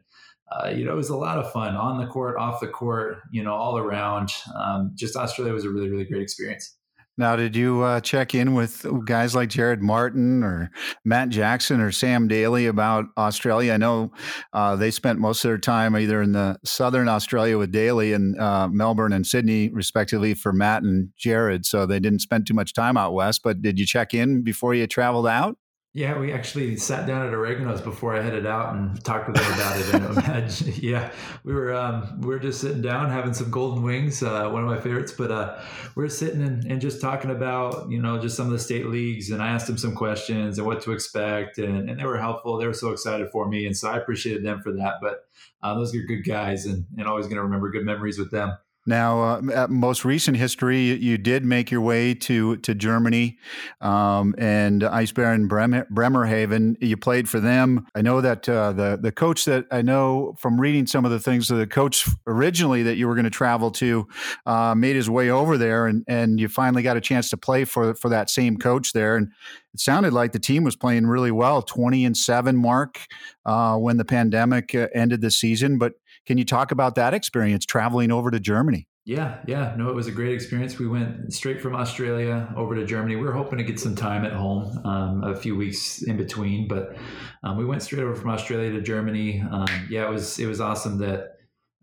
[0.52, 3.16] Uh, you know, it was a lot of fun on the court, off the court,
[3.32, 4.30] you know, all around.
[4.54, 6.76] Um, just Australia was a really, really great experience.
[7.16, 10.70] Now, did you uh, check in with guys like Jared Martin or
[11.04, 13.72] Matt Jackson or Sam Daly about Australia?
[13.72, 14.12] I know
[14.52, 18.38] uh, they spent most of their time either in the southern Australia with Daly and
[18.40, 21.64] uh, Melbourne and Sydney, respectively, for Matt and Jared.
[21.66, 23.42] So they didn't spend too much time out west.
[23.44, 25.56] But did you check in before you traveled out?
[25.96, 29.52] Yeah, we actually sat down at Oregano's before I headed out and talked with them
[29.52, 29.94] about it.
[29.94, 31.12] And imagine, yeah,
[31.44, 34.68] we were um, we were just sitting down having some golden wings, uh, one of
[34.68, 35.12] my favorites.
[35.12, 35.62] But uh,
[35.94, 38.86] we are sitting and, and, just talking about you know just some of the state
[38.86, 42.18] leagues, and I asked them some questions and what to expect, and, and they were
[42.18, 42.58] helpful.
[42.58, 44.94] They were so excited for me, and so I appreciated them for that.
[45.00, 45.28] But
[45.62, 48.58] uh, those are good guys, and, and always going to remember good memories with them.
[48.86, 53.38] Now, uh, most recent history, you did make your way to to Germany
[53.80, 56.76] um, and Eisbären Bremer, Bremerhaven.
[56.80, 57.86] You played for them.
[57.94, 61.20] I know that uh, the the coach that I know from reading some of the
[61.20, 64.06] things that the coach originally that you were going to travel to
[64.44, 67.64] uh, made his way over there, and and you finally got a chance to play
[67.64, 69.16] for for that same coach there.
[69.16, 69.28] And
[69.72, 73.00] it sounded like the team was playing really well, twenty and seven mark
[73.46, 75.94] uh, when the pandemic uh, ended the season, but
[76.26, 78.88] can you talk about that experience traveling over to Germany?
[79.06, 79.74] Yeah, yeah.
[79.76, 80.78] No, it was a great experience.
[80.78, 83.16] We went straight from Australia over to Germany.
[83.16, 86.68] We were hoping to get some time at home, um, a few weeks in between,
[86.68, 86.96] but
[87.42, 89.44] um, we went straight over from Australia to Germany.
[89.50, 91.32] Um, yeah, it was it was awesome that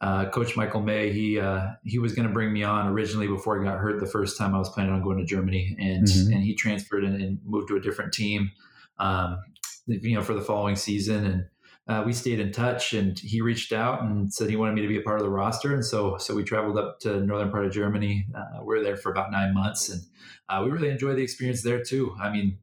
[0.01, 3.61] uh, Coach Michael May he uh, he was going to bring me on originally before
[3.61, 6.33] I got hurt the first time I was planning on going to Germany, and mm-hmm.
[6.33, 8.49] and he transferred and, and, moved to a different team,
[8.97, 9.37] um,
[9.85, 11.45] you know, for the following season and
[11.91, 14.87] uh, we stayed in touch and he reached out and said he wanted me to
[14.87, 15.73] be a part of the roster.
[15.73, 18.25] And so, so we traveled up to northern part of Germany.
[18.33, 20.01] Uh, we were there for about nine months and
[20.47, 22.15] uh, we really enjoyed the experience there too.
[22.21, 22.59] I mean,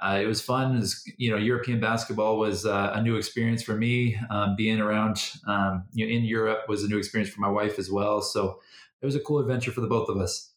[0.00, 0.80] uh, it was fun.
[0.80, 4.18] Was, you know, European basketball was uh, a new experience for me.
[4.30, 7.78] Um, being around, um, you know, in Europe was a new experience for my wife
[7.78, 8.20] as well.
[8.20, 8.58] So
[9.00, 10.51] it was a cool adventure for the both of us.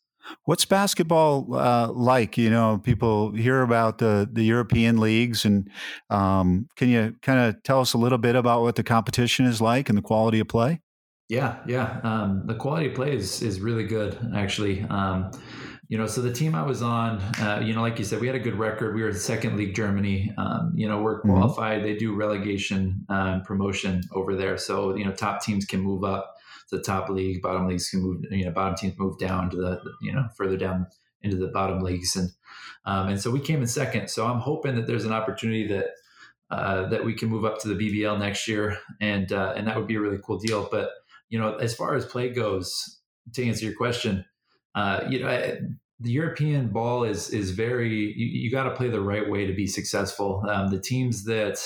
[0.45, 2.37] What's basketball uh, like?
[2.37, 5.69] You know, people hear about the the European leagues, and
[6.09, 9.61] um, can you kind of tell us a little bit about what the competition is
[9.61, 10.81] like and the quality of play?
[11.29, 11.99] Yeah, yeah.
[12.03, 14.83] Um, the quality of play is is really good, actually.
[14.83, 15.31] Um,
[15.87, 18.25] you know, so the team I was on, uh, you know, like you said, we
[18.25, 18.95] had a good record.
[18.95, 20.33] We were in second league Germany.
[20.37, 21.29] Um, you know, we're mm-hmm.
[21.31, 21.79] qualified.
[21.79, 21.87] Mm-hmm.
[21.87, 26.34] They do relegation um, promotion over there, so you know, top teams can move up
[26.71, 27.41] the top league.
[27.41, 28.23] Bottom leagues can move.
[28.29, 30.87] You know, bottom teams move down to the you know further down
[31.21, 32.29] into the bottom leagues, and
[32.85, 34.09] um, and so we came in second.
[34.09, 35.87] So I'm hoping that there's an opportunity that.
[36.51, 39.75] Uh, that we can move up to the BBL next year, and uh, and that
[39.75, 40.69] would be a really cool deal.
[40.69, 40.91] But
[41.27, 42.99] you know, as far as play goes,
[43.33, 44.23] to answer your question,
[44.75, 45.57] uh, you know,
[45.99, 49.53] the European ball is is very you, you got to play the right way to
[49.53, 50.43] be successful.
[50.47, 51.59] Um, the teams that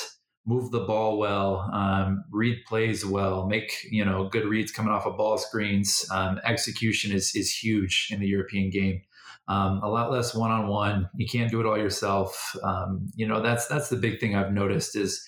[0.46, 5.06] move the ball well, um, read plays well, make you know good reads coming off
[5.06, 6.06] of ball screens.
[6.12, 9.02] Um, execution is is huge in the European game.
[9.48, 11.10] Um, a lot less one on one.
[11.16, 12.56] You can't do it all yourself.
[12.64, 15.28] Um, you know that's that's the big thing I've noticed is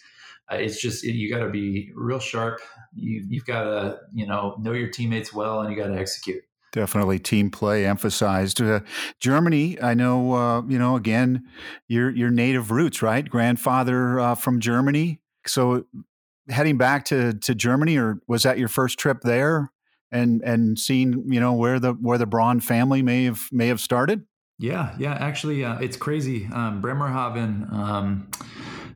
[0.51, 2.59] uh, it's just you got to be real sharp.
[2.93, 6.43] You, you've got to you know know your teammates well, and you got to execute.
[6.71, 8.61] Definitely team play emphasized.
[8.61, 8.79] Uh,
[9.19, 11.45] Germany, I know, uh, you know, again,
[11.87, 13.27] your your native roots, right?
[13.29, 15.19] Grandfather uh, from Germany.
[15.45, 15.85] So
[16.49, 19.71] heading back to to Germany, or was that your first trip there?
[20.13, 23.81] And and seeing, you know, where the where the Braun family may have may have
[23.81, 24.25] started.
[24.57, 25.13] Yeah, yeah.
[25.13, 26.47] Actually, uh, it's crazy.
[26.53, 27.67] Um, Bremerhaven.
[27.71, 28.29] Um,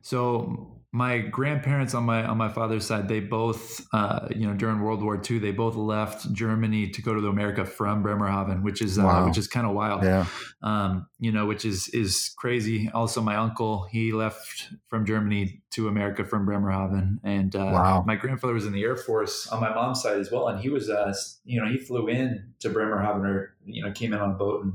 [0.00, 4.80] so my grandparents on my on my father's side they both uh, you know during
[4.80, 8.98] world war ii they both left germany to go to america from bremerhaven which is
[8.98, 9.26] uh, wow.
[9.26, 10.26] which is kind of wild yeah
[10.62, 15.88] um, you know which is is crazy also my uncle he left from germany to
[15.88, 18.04] america from bremerhaven and uh, wow.
[18.06, 20.68] my grandfather was in the air force on my mom's side as well and he
[20.68, 21.12] was uh,
[21.44, 24.64] you know he flew in to bremerhaven or you know came in on a boat
[24.64, 24.74] and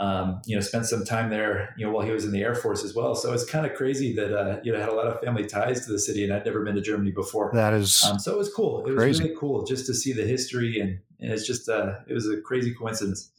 [0.00, 2.54] um, you know, spent some time there, you know, while he was in the Air
[2.54, 3.14] Force as well.
[3.16, 5.84] So it's kind of crazy that, uh, you know, had a lot of family ties
[5.86, 7.50] to the city and I'd never been to Germany before.
[7.52, 8.86] That is, um, so it was cool.
[8.86, 9.08] It crazy.
[9.08, 12.30] was really cool just to see the history and, and it's just, uh, it was
[12.30, 13.30] a crazy coincidence.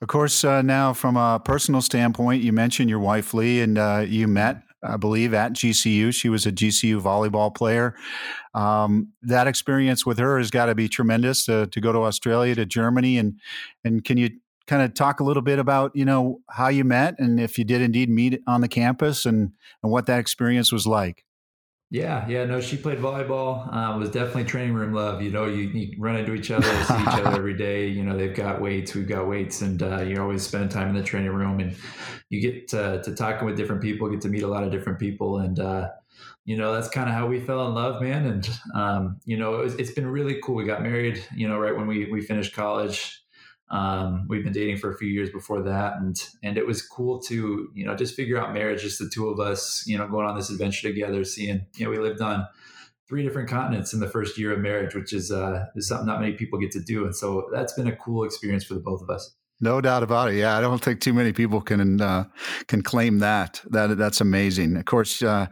[0.00, 4.04] Of course, uh, now from a personal standpoint, you mentioned your wife Lee, and uh,
[4.06, 6.12] you met, I believe, at GCU.
[6.12, 7.94] She was a GCU volleyball player.
[8.52, 12.54] Um, that experience with her has got to be tremendous to, to go to Australia,
[12.54, 13.40] to Germany, and
[13.82, 14.30] and can you
[14.66, 17.64] kind of talk a little bit about you know how you met and if you
[17.64, 21.24] did indeed meet on the campus and and what that experience was like.
[21.90, 25.68] Yeah yeah no she played volleyball uh, was definitely training room love you know you,
[25.68, 28.94] you run into each other see each other every day you know they've got weights
[28.94, 31.76] we've got weights and uh, you're always spend time in the training room and
[32.30, 34.98] you get to, to talking with different people get to meet a lot of different
[34.98, 35.88] people and uh,
[36.44, 39.60] you know that's kind of how we fell in love man and um, you know
[39.60, 42.20] it was, it's been really cool we got married you know right when we, we
[42.20, 43.23] finished college
[43.74, 47.18] um, we've been dating for a few years before that, and and it was cool
[47.22, 50.26] to you know just figure out marriage, just the two of us, you know, going
[50.26, 51.24] on this adventure together.
[51.24, 52.46] Seeing you know we lived on
[53.08, 56.20] three different continents in the first year of marriage, which is uh, is something not
[56.20, 59.02] many people get to do, and so that's been a cool experience for the both
[59.02, 59.34] of us.
[59.60, 60.36] No doubt about it.
[60.36, 62.26] Yeah, I don't think too many people can uh,
[62.68, 63.60] can claim that.
[63.70, 64.76] That that's amazing.
[64.76, 65.48] Of course, uh,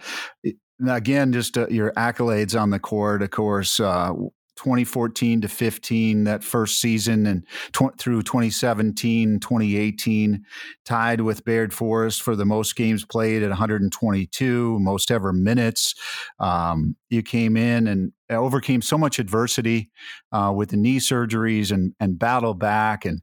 [0.89, 3.21] again, just uh, your accolades on the court.
[3.21, 4.13] Of course, uh,
[4.63, 10.45] 2014 to 15, that first season, and tw- through 2017, 2018,
[10.85, 15.97] tied with Baird Forest for the most games played at 122, most ever minutes.
[16.39, 19.91] Um, you came in and overcame so much adversity
[20.31, 23.05] uh, with the knee surgeries and, and battle back.
[23.05, 23.21] And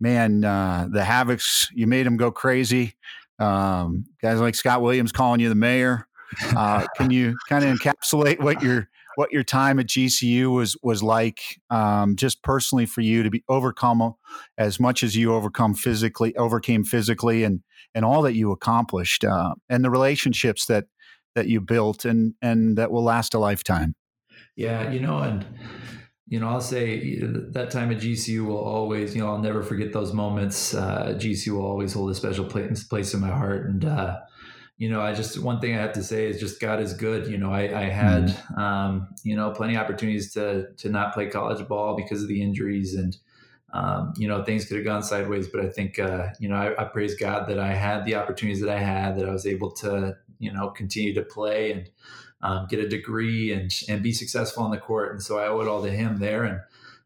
[0.00, 2.94] man, uh, the Havocs, you made them go crazy.
[3.38, 6.08] Um, guys like Scott Williams calling you the mayor.
[6.56, 11.02] Uh, can you kind of encapsulate what your what your time at GCU was was
[11.02, 14.14] like, um, just personally for you to be overcome
[14.56, 17.64] as much as you overcome physically, overcame physically, and
[17.96, 20.84] and all that you accomplished, uh, and the relationships that
[21.34, 23.96] that you built, and and that will last a lifetime.
[24.54, 25.44] Yeah, you know, and
[26.28, 29.92] you know, I'll say that time at GCU will always, you know, I'll never forget
[29.92, 30.74] those moments.
[30.74, 34.18] Uh, GCU will always hold a special place, place in my heart, and uh,
[34.78, 37.26] you know, I just one thing I have to say is just God is good.
[37.26, 38.60] You know, I, I had mm-hmm.
[38.60, 42.40] um, you know plenty of opportunities to to not play college ball because of the
[42.40, 43.16] injuries and
[43.72, 45.48] um, you know things could have gone sideways.
[45.48, 48.62] But I think uh, you know I, I, praise God that I had the opportunities
[48.62, 51.90] that I had that I was able to you know continue to play and
[52.42, 55.10] um, get a degree and and be successful on the court.
[55.10, 56.60] And so I owe it all to Him there and.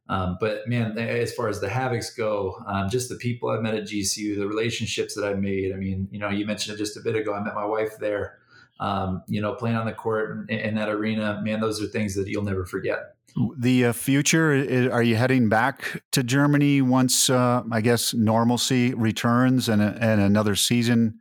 [0.08, 3.74] Um, but man, as far as the Havocs go, um, just the people I've met
[3.74, 5.72] at GCU, the relationships that I've made.
[5.72, 7.34] I mean, you know, you mentioned it just a bit ago.
[7.34, 8.38] I met my wife there.
[8.80, 12.26] Um, you know, playing on the court in, that arena, man, those are things that
[12.26, 13.14] you'll never forget.
[13.56, 19.68] The uh, future, are you heading back to Germany once, uh, I guess, normalcy returns
[19.68, 21.20] and, and another season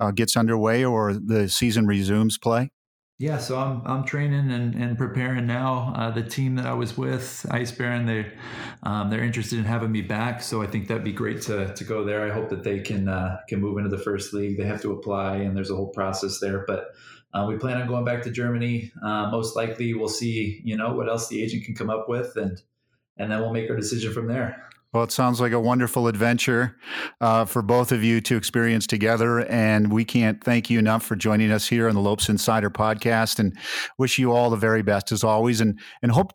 [0.00, 2.70] uh, gets underway or the season resumes play?
[3.18, 5.92] Yeah, so I'm I'm training and, and preparing now.
[5.94, 8.32] Uh, the team that I was with, Eisbären, they
[8.82, 10.42] um, they're interested in having me back.
[10.42, 12.26] So I think that'd be great to, to go there.
[12.26, 14.58] I hope that they can uh, can move into the first league.
[14.58, 16.64] They have to apply, and there's a whole process there.
[16.66, 16.86] But
[17.32, 18.90] uh, we plan on going back to Germany.
[19.04, 22.36] Uh, most likely, we'll see you know what else the agent can come up with,
[22.36, 22.60] and
[23.18, 24.68] and then we'll make our decision from there.
[24.92, 26.76] Well, it sounds like a wonderful adventure
[27.20, 29.40] uh, for both of you to experience together.
[29.46, 33.38] And we can't thank you enough for joining us here on the Lopes Insider podcast
[33.38, 33.56] and
[33.96, 35.62] wish you all the very best as always.
[35.62, 36.32] And, and hope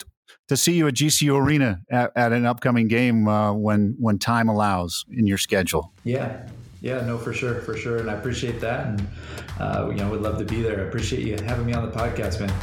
[0.48, 4.50] to see you at GCU Arena at, at an upcoming game uh, when, when time
[4.50, 5.94] allows in your schedule.
[6.04, 6.48] Yeah.
[6.82, 7.98] Yeah, no, for sure, for sure.
[7.98, 8.88] And I appreciate that.
[8.88, 9.08] And,
[9.60, 10.80] uh, you know, would love to be there.
[10.80, 12.54] I appreciate you having me on the podcast, man.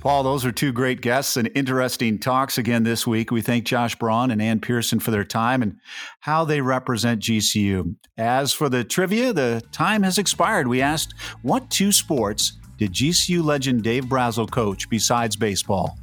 [0.00, 3.30] Paul, those are two great guests and interesting talks again this week.
[3.30, 5.76] We thank Josh Braun and Ann Pearson for their time and
[6.20, 7.96] how they represent GCU.
[8.16, 10.68] As for the trivia, the time has expired.
[10.68, 15.98] We asked, what two sports did GCU legend Dave Brazell coach besides baseball?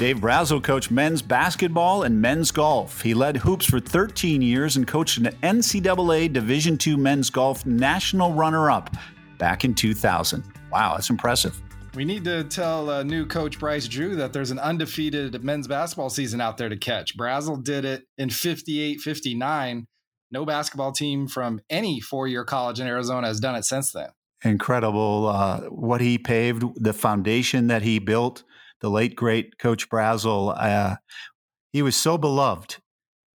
[0.00, 3.00] Dave Brazell coached men's basketball and men's golf.
[3.00, 8.32] He led hoops for 13 years and coached an NCAA Division II men's golf national
[8.32, 8.90] runner-up
[9.38, 10.44] back in 2000.
[10.70, 11.60] Wow, that's impressive.
[11.94, 16.10] We need to tell uh, new coach Bryce Drew that there's an undefeated men's basketball
[16.10, 17.16] season out there to catch.
[17.16, 19.86] Brazell did it in 58 59.
[20.30, 24.08] No basketball team from any four year college in Arizona has done it since then.
[24.44, 28.44] Incredible uh, what he paved, the foundation that he built,
[28.82, 30.54] the late, great Coach Brazell.
[30.54, 30.96] Uh,
[31.72, 32.76] he was so beloved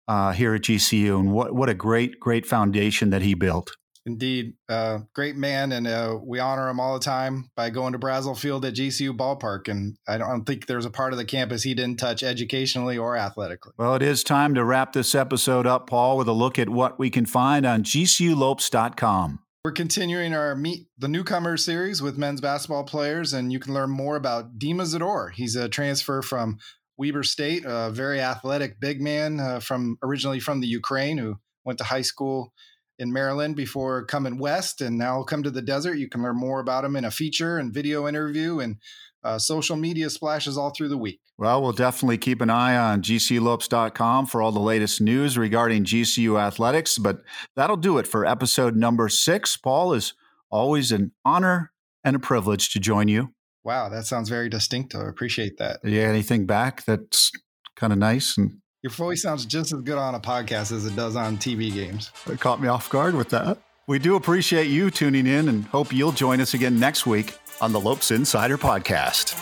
[0.10, 3.78] uh, here at GCU, and what, what a great, great foundation that he built.
[4.06, 8.00] Indeed, uh, great man, and uh, we honor him all the time by going to
[8.00, 9.68] Brazell Field at GCU Ballpark.
[9.68, 13.18] And I don't think there's a part of the campus he didn't touch educationally or
[13.18, 13.74] athletically.
[13.78, 16.97] Well, it is time to wrap this episode up, Paul, with a look at what
[16.97, 19.39] we can find on GCULopes.com.
[19.66, 23.89] We're continuing our Meet the Newcomer series with men's basketball players, and you can learn
[23.89, 25.32] more about Dima Zdor.
[25.34, 26.60] He's a transfer from
[26.97, 31.36] Weber State, a very athletic big man uh, from originally from the Ukraine who
[31.66, 32.54] went to high school
[33.00, 35.97] in Maryland before coming west and now come to the desert.
[35.97, 38.78] You can learn more about him in a feature and video interview and
[39.24, 41.20] uh, social media splashes all through the week.
[41.38, 46.39] Well, we'll definitely keep an eye on gculopes.com for all the latest news regarding GCU
[46.39, 46.97] athletics.
[46.97, 47.22] But
[47.56, 49.58] that'll do it for episode number six.
[49.58, 50.14] Paul, is
[50.52, 51.72] always an honor
[52.04, 53.34] and a privilege to join you.
[53.64, 54.95] Wow, that sounds very distinct.
[54.95, 55.80] I appreciate that.
[55.84, 57.32] Yeah, anything back that's
[57.76, 60.96] kind of nice and your voice sounds just as good on a podcast as it
[60.96, 62.12] does on TV games.
[62.28, 63.58] It caught me off guard with that.
[63.88, 67.74] We do appreciate you tuning in and hope you'll join us again next week on
[67.74, 69.34] the Lopes Insider Podcast.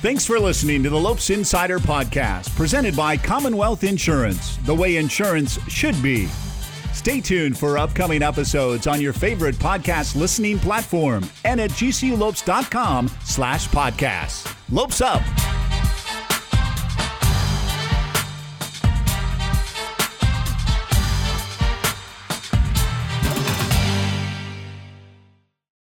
[0.00, 5.60] Thanks for listening to the Lopes Insider Podcast, presented by Commonwealth Insurance, the way insurance
[5.68, 6.26] should be.
[7.00, 13.68] Stay tuned for upcoming episodes on your favorite podcast listening platform and at gculopes.com slash
[13.68, 14.54] podcasts.
[14.70, 15.22] Lopes up!